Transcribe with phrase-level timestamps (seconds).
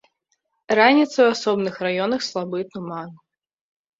[0.79, 3.09] Раніцай у асобных раёнах слабы туман.